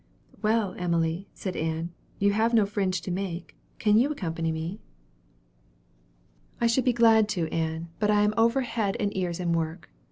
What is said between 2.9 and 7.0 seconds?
to make, can't you accompany me?" "I should be